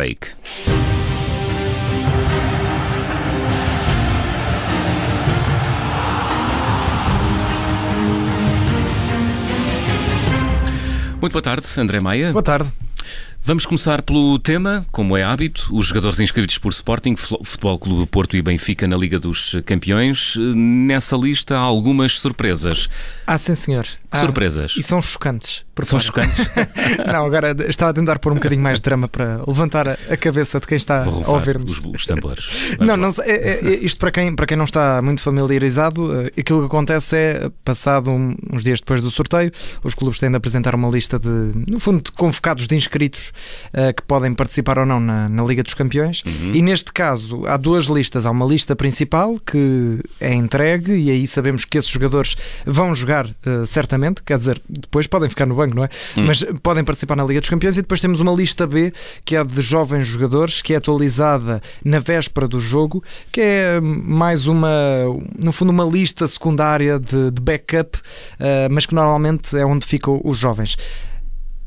[0.00, 0.28] break.
[11.20, 12.32] Muito boa tarde, André Maia.
[12.32, 12.72] Boa tarde.
[13.42, 18.36] Vamos começar pelo tema, como é hábito, os jogadores inscritos por Sporting, Futebol Clube Porto
[18.36, 20.34] e Benfica na Liga dos Campeões.
[20.36, 22.88] Nessa lista há algumas surpresas.
[23.26, 23.84] Ah, sim, senhor.
[23.84, 24.74] Que ah, surpresas.
[24.76, 25.64] E são chocantes.
[25.84, 26.48] São chocantes?
[27.06, 30.60] não, agora estava a tentar pôr um bocadinho mais de drama para levantar a cabeça
[30.60, 31.78] de quem está a ouvir-nos.
[31.78, 32.50] Os, os tambores.
[32.78, 36.32] não, não é, é, é, isto para quem, para quem não está muito familiarizado, eh,
[36.38, 39.52] aquilo que acontece é, passado uns dias depois do sorteio,
[39.82, 43.32] os clubes têm de apresentar uma lista de, no fundo, de convocados de inscritos
[43.74, 46.22] uh, que podem participar ou não na, na Liga dos Campeões.
[46.24, 46.54] Uhum.
[46.54, 48.26] E neste caso há duas listas.
[48.26, 53.26] Há uma lista principal que é entregue e aí sabemos que esses jogadores vão jogar
[53.26, 55.88] uh, certamente, quer dizer, depois podem ficar no banco, não é?
[56.16, 56.26] Uhum.
[56.26, 58.92] Mas podem participar na Liga dos Campeões e depois temos uma lista B
[59.24, 63.02] que é de jovens jogadores, que é atualizada na véspera do jogo,
[63.32, 64.70] que é mais uma,
[65.42, 70.20] no fundo, uma lista secundária de, de backup, uh, mas que normalmente é onde ficam
[70.24, 70.76] os jovens.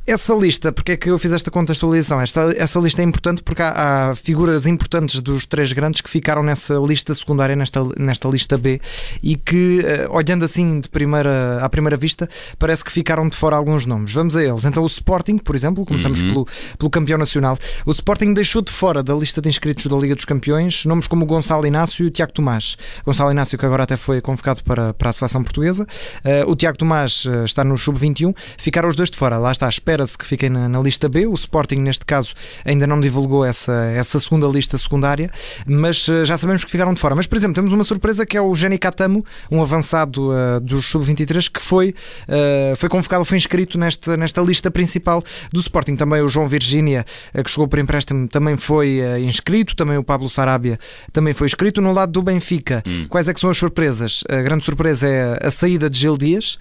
[0.05, 2.19] Essa lista, porque é que eu fiz esta contextualização?
[2.19, 6.43] Esta, essa lista é importante porque há, há, figuras importantes dos três grandes que ficaram
[6.43, 8.81] nessa lista secundária, nesta, nesta lista B,
[9.21, 12.27] e que, uh, olhando assim de primeira, à primeira vista,
[12.59, 14.13] parece que ficaram de fora alguns nomes.
[14.13, 14.65] Vamos a eles.
[14.65, 16.27] Então, o Sporting, por exemplo, começamos uhum.
[16.27, 17.57] pelo, pelo campeão nacional.
[17.85, 21.25] O Sporting deixou de fora da lista de inscritos da Liga dos Campeões nomes como
[21.25, 22.75] Gonçalo Inácio e o Tiago Tomás.
[23.05, 25.87] Gonçalo Inácio, que agora até foi convocado para, para a seleção portuguesa.
[26.25, 28.35] Uh, o Tiago Tomás uh, está no sub-21.
[28.57, 29.37] Ficaram os dois de fora.
[29.37, 31.27] Lá está, espera espera-se que fiquem na, na, lista B.
[31.27, 32.33] O Sporting, neste caso,
[32.65, 35.29] ainda não divulgou essa, essa segunda lista secundária,
[35.67, 37.15] mas uh, já sabemos que ficaram de fora.
[37.15, 40.85] Mas, por exemplo, temos uma surpresa que é o Jenny Catamo, um avançado uh, dos
[40.85, 41.93] sub-23, que foi,
[42.27, 45.95] uh, foi convocado, foi inscrito nesta, nesta lista principal do Sporting.
[45.95, 47.05] Também o João Virgínia,
[47.43, 49.75] que chegou por empréstimo, também foi inscrito.
[49.75, 50.79] Também o Pablo Sarabia
[51.11, 51.81] também foi inscrito.
[51.81, 53.05] No lado do Benfica, hum.
[53.09, 54.23] quais é que são as surpresas?
[54.29, 56.57] A grande surpresa é a saída de Gil Dias,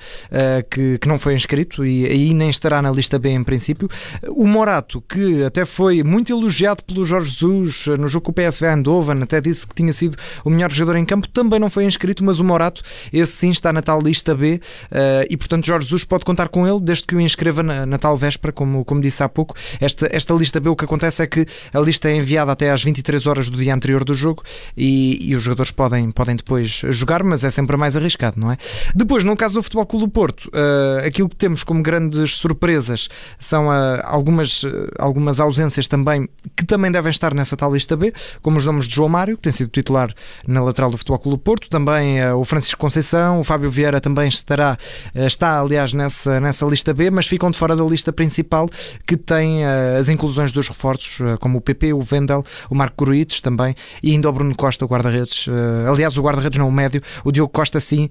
[0.71, 3.89] que, que não foi inscrito e aí nem estará na lista B em princípio.
[4.29, 8.67] O Morato, que até foi muito elogiado pelo Jorge Jesus no jogo com o PSV
[8.67, 12.25] Eindhoven, até disse que tinha sido o melhor jogador em campo, também não foi inscrito,
[12.25, 12.83] mas o Morato,
[13.13, 16.67] esse sim está na tal lista B eh, e portanto Jorge Jesus pode contar com
[16.67, 19.55] ele desde que o inscreva na, na tal véspera, como, como disse há pouco.
[19.81, 22.83] Esta, esta lista B, o que acontece é que a lista é enviada até às
[22.83, 24.43] 23 horas do dia anterior do jogo
[24.77, 28.57] e, e os jogadores podem, podem depois jogar, mas é sempre mais arriscado, não é?
[28.95, 33.09] Depois, no caso do Futebol Clube do Porto, uh, aquilo que temos como grandes surpresas
[33.39, 38.13] são uh, algumas, uh, algumas ausências também que também devem estar nessa tal lista B,
[38.41, 40.13] como os nomes de João Mário, que tem sido titular
[40.47, 44.29] na lateral do Futebol Clube Porto, também uh, o Francisco Conceição, o Fábio Vieira também
[44.29, 44.77] estará,
[45.15, 48.69] está aliás nessa, nessa lista B, mas ficam de fora da lista principal
[49.07, 53.75] que tem as inclusões dos reforços, como o PP, o Vendel, o Marco Gruites também
[54.03, 55.47] e ainda o Bruno Costa, o guarda-redes.
[55.89, 58.09] aliás, o guarda-redes não o médio, o Diogo Costa sim,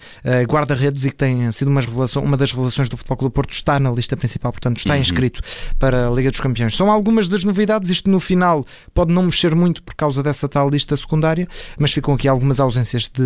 [0.47, 3.79] guarda-redes e que tem sido uma, revelação, uma das revelações do Futebol Clube Porto, está
[3.79, 5.01] na lista principal, portanto está uhum.
[5.01, 5.41] inscrito
[5.79, 6.75] para a Liga dos Campeões.
[6.75, 10.69] São algumas das novidades, isto no final pode não mexer muito por causa dessa tal
[10.69, 11.47] lista secundária,
[11.77, 13.23] mas ficam aqui algumas ausências de,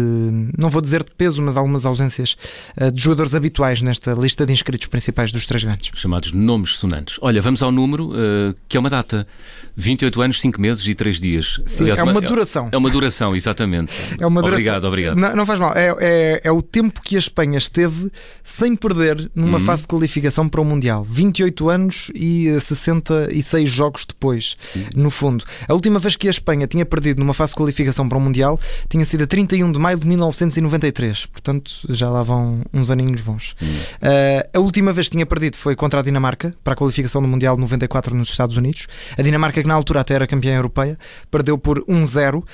[0.57, 2.35] não vou dizer de peso, mas algumas ausências
[2.79, 5.91] uh, de jogadores habituais nesta lista de inscritos principais dos três grandes.
[5.93, 7.17] Chamados nomes sonantes.
[7.21, 9.27] Olha, vamos ao número, uh, que é uma data:
[9.75, 11.61] 28 anos, 5 meses e 3 dias.
[11.65, 12.69] Sim, é uma, uma, duração.
[12.71, 13.95] É uma duração, exatamente.
[14.17, 14.53] É uma duração.
[14.53, 15.17] Obrigado, obrigado.
[15.17, 15.73] Não, não faz mal.
[15.75, 18.09] É, é, é, o tempo que a Espanha esteve
[18.43, 19.65] sem perder numa uhum.
[19.65, 21.03] fase de qualificação para o Mundial.
[21.03, 24.55] 28 anos e 66 jogos depois,
[24.95, 25.43] no fundo.
[25.67, 28.59] A última vez que a Espanha tinha perdido numa fase de qualificação para o Mundial
[28.89, 33.51] tinha sido a 31 de maio de 1993, portanto já lá vão uns aninhos bons.
[33.61, 37.27] Uh, a última vez que tinha perdido foi contra a Dinamarca, para a qualificação do
[37.27, 38.87] Mundial 94 nos Estados Unidos.
[39.17, 40.97] A Dinamarca, que na altura até era campeã europeia,
[41.29, 42.45] perdeu por 1-0 uh,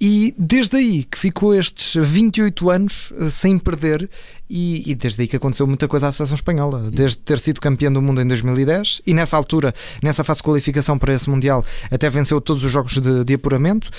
[0.00, 4.08] e desde aí que ficou estes 28 anos uh, sem perder
[4.54, 7.90] e, e, desde aí que aconteceu muita coisa à seleção espanhola, desde ter sido campeã
[7.90, 12.08] do mundo em 2010 e nessa altura, nessa fase de qualificação para esse Mundial, até
[12.08, 13.90] venceu todos os jogos de, de apuramento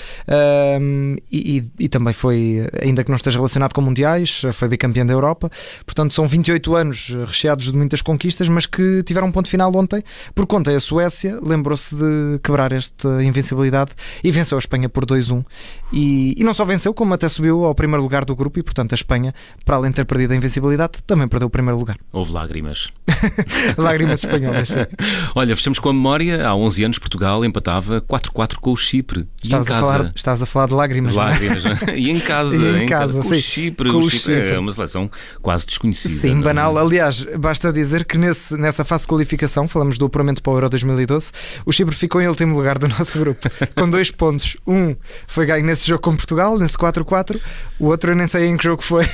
[0.80, 5.12] um, e, e, também foi, ainda que não esteja relacionado com Mundiais, foi bicampeã da
[5.12, 5.50] Europa.
[5.84, 10.02] Portanto, são 28 anos recheados de muitas conquistas, mas que tiveram um ponto final ontem,
[10.34, 13.90] por conta a Suécia lembrou-se de quebrar esta invencibilidade
[14.24, 15.44] e venceu a Espanha por 2-1.
[15.92, 18.92] E, e não só venceu, como até subiu ao primeiro lugar do grupo, e portanto
[18.92, 21.98] a Espanha, para além de ter perdido a invencibilidade, também perdeu o primeiro lugar.
[22.12, 22.88] Houve lágrimas.
[23.76, 24.86] lágrimas espanholas, sim.
[25.34, 26.46] Olha, fechamos com a memória.
[26.46, 29.26] Há 11 anos Portugal empatava 4-4 com o Chipre.
[29.42, 31.12] Estavas, a falar, estavas a falar de lágrimas.
[31.12, 31.16] É?
[31.16, 31.64] Lágrimas.
[31.64, 31.98] É?
[31.98, 32.56] e em casa.
[32.56, 33.34] E em, casa, com sim.
[33.34, 33.90] o Chipre.
[33.90, 34.50] Com o Chipre, Chipre.
[34.50, 35.10] é uma seleção
[35.42, 36.14] quase desconhecida.
[36.14, 36.44] Sim, não é?
[36.44, 36.78] banal.
[36.78, 40.70] Aliás, basta dizer que nesse, nessa fase de qualificação, falamos do apuramento para o Euro
[40.70, 41.32] 2012,
[41.64, 44.56] o Chipre ficou em último lugar do nosso grupo, com dois pontos.
[44.66, 44.94] Um
[45.26, 47.40] foi ganho nesse jogo com Portugal, nesse 4-4,
[47.78, 49.06] o outro eu nem sei em que jogo foi,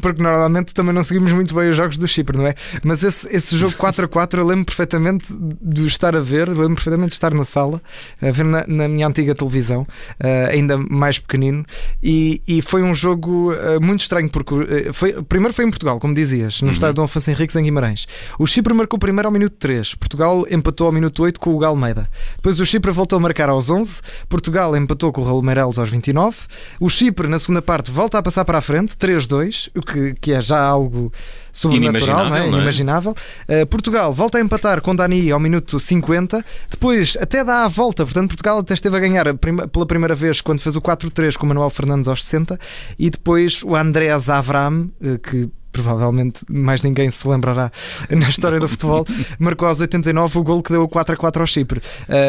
[0.00, 0.41] porque normalmente
[0.74, 2.54] também não seguimos muito bem os jogos do Chipre, não é?
[2.82, 7.14] Mas esse, esse jogo 4-4 eu lembro perfeitamente de estar a ver, lembro perfeitamente de
[7.14, 7.80] estar na sala,
[8.20, 9.86] a ver na, na minha antiga televisão,
[10.20, 11.64] eh, ainda mais pequenino,
[12.02, 15.98] e, e foi um jogo eh, muito estranho, porque eh, foi, primeiro foi em Portugal,
[15.98, 18.06] como dizias, no estádio Dom Afonso Henriques em Guimarães.
[18.38, 22.08] O Chipre marcou primeiro ao minuto 3, Portugal empatou ao minuto 8 com o Galmeida.
[22.36, 25.90] Depois o Chipre voltou a marcar aos 11, Portugal empatou com o Raul Meireles aos
[25.90, 26.36] 29,
[26.80, 30.31] o Chipre na segunda parte volta a passar para a frente, 3-2, o que, que
[30.32, 31.12] é já algo
[31.52, 32.38] sobrenatural, não é?
[32.38, 32.48] Inimaginável, é?
[32.48, 33.14] Inimaginável.
[33.48, 38.04] Uh, Portugal volta a empatar com Dani ao minuto 50, depois até dá a volta,
[38.04, 41.36] portanto Portugal até esteve a ganhar a prima- pela primeira vez quando fez o 4-3
[41.36, 42.58] com o Manuel Fernandes aos 60
[42.98, 47.72] e depois o Andreas Avram, uh, que provavelmente mais ninguém se lembrará
[48.10, 49.06] na história do futebol,
[49.38, 51.78] marcou aos 89 o gol que deu o 4 a 4 ao Chipre.
[51.80, 51.82] Uh,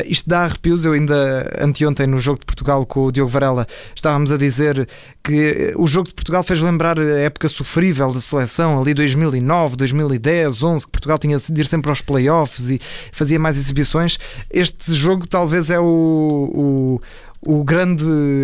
[0.08, 0.86] isto dá arrepios.
[0.86, 4.88] Eu ainda anteontem no jogo de Portugal com o Diogo Varela estávamos a dizer
[5.24, 10.64] que o jogo de Portugal fez lembrar a época sofrível da seleção, ali 2009, 2010,
[10.64, 12.80] 11, que Portugal tinha de ir sempre aos playoffs e
[13.12, 14.18] fazia mais exibições.
[14.50, 15.84] Este jogo talvez é o-
[16.54, 17.00] o
[17.46, 18.04] o grande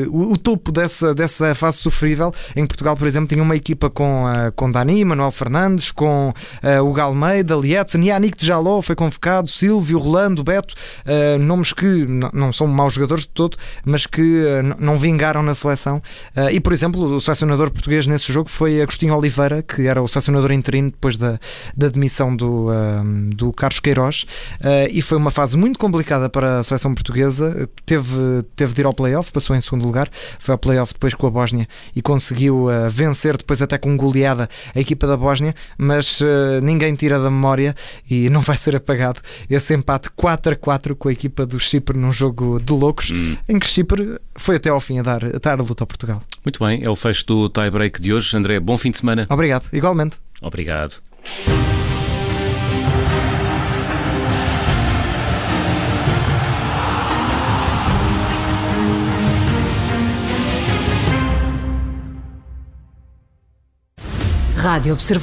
[0.09, 4.25] o, o topo dessa, dessa fase sofrível em Portugal, por exemplo, tinha uma equipa com,
[4.27, 9.49] ah, com Dani, Manuel Fernandes, com ah, o Galmeida, Lietzen, Yannick de Jaló foi convocado,
[9.49, 10.75] Silvio, Rolando, Beto,
[11.05, 14.43] ah, nomes que não são maus jogadores de todo, mas que
[14.77, 16.01] não vingaram na seleção.
[16.51, 20.51] E, por exemplo, o selecionador português nesse jogo foi Agostinho Oliveira, que era o selecionador
[20.51, 21.39] interino depois da,
[21.75, 22.69] da demissão do,
[23.35, 24.25] do Carlos Queiroz,
[24.91, 27.69] e foi uma fase muito complicada para a seleção portuguesa.
[27.85, 30.09] Teve, teve de ir ao playoff, passou em segundo lugar,
[30.39, 34.49] foi ao playoff depois com a Bósnia e conseguiu ah, vencer depois até com goleada
[34.75, 37.75] a equipa da Bósnia, mas ah, ninguém tira da memória
[38.09, 41.97] e não vai ser apagado esse empate 4 a 4 com a equipa do Chipre
[41.97, 43.37] num jogo de loucos, Hum.
[43.47, 46.21] em que Chipre foi até ao fim a dar, a dar a luta ao Portugal.
[46.45, 48.35] Muito bem, é o fecho do tie-break de hoje.
[48.37, 49.25] André, bom fim de semana.
[49.29, 50.17] Obrigado, igualmente.
[50.41, 51.01] Obrigado.
[64.69, 65.19] Rádio Observador.